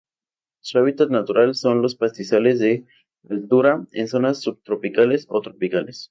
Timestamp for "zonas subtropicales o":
4.07-5.41